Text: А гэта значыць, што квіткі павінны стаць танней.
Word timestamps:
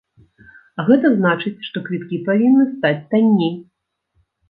А 0.79 0.85
гэта 0.87 1.11
значыць, 1.19 1.63
што 1.69 1.85
квіткі 1.91 2.21
павінны 2.33 2.69
стаць 2.75 3.01
танней. 3.15 3.57